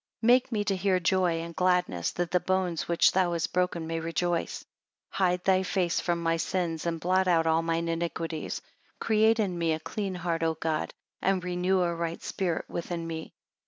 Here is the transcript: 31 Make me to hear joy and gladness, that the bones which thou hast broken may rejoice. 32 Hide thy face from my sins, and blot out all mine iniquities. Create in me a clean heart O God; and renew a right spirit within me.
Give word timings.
31 0.21 0.27
Make 0.33 0.51
me 0.51 0.63
to 0.63 0.75
hear 0.75 0.99
joy 0.99 1.41
and 1.41 1.55
gladness, 1.55 2.09
that 2.13 2.31
the 2.31 2.39
bones 2.39 2.87
which 2.87 3.11
thou 3.11 3.33
hast 3.33 3.53
broken 3.53 3.85
may 3.85 3.99
rejoice. 3.99 4.61
32 4.61 4.67
Hide 5.17 5.43
thy 5.43 5.61
face 5.61 5.99
from 5.99 6.23
my 6.23 6.37
sins, 6.37 6.87
and 6.87 6.99
blot 6.99 7.27
out 7.27 7.45
all 7.45 7.61
mine 7.61 7.87
iniquities. 7.87 8.63
Create 8.99 9.39
in 9.39 9.59
me 9.59 9.73
a 9.73 9.79
clean 9.79 10.15
heart 10.15 10.41
O 10.41 10.55
God; 10.55 10.91
and 11.21 11.43
renew 11.43 11.81
a 11.81 11.93
right 11.93 12.19
spirit 12.23 12.65
within 12.67 13.05
me. 13.05 13.35